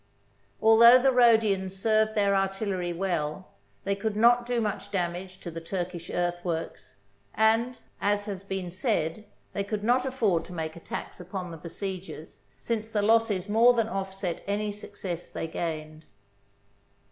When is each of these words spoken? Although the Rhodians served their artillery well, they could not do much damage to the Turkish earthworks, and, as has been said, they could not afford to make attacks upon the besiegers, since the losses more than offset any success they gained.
Although 0.63 0.99
the 0.99 1.11
Rhodians 1.11 1.75
served 1.77 2.15
their 2.15 2.35
artillery 2.35 2.91
well, 2.91 3.49
they 3.83 3.95
could 3.95 4.15
not 4.15 4.47
do 4.47 4.59
much 4.59 4.89
damage 4.89 5.39
to 5.41 5.51
the 5.51 5.61
Turkish 5.61 6.09
earthworks, 6.09 6.95
and, 7.35 7.77
as 8.01 8.25
has 8.25 8.43
been 8.43 8.71
said, 8.71 9.25
they 9.53 9.63
could 9.63 9.83
not 9.83 10.03
afford 10.03 10.43
to 10.45 10.53
make 10.53 10.75
attacks 10.75 11.19
upon 11.19 11.51
the 11.51 11.57
besiegers, 11.57 12.37
since 12.59 12.89
the 12.89 13.03
losses 13.03 13.47
more 13.47 13.73
than 13.75 13.87
offset 13.87 14.41
any 14.47 14.71
success 14.71 15.29
they 15.29 15.45
gained. 15.45 16.03